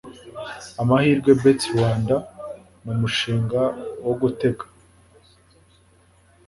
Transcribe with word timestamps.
Amahirwe 0.81 1.31
Bets 1.41 1.63
Rwanda 1.73 2.15
numushinga 2.83 3.61
wo 4.05 4.13
gutega 4.21 4.63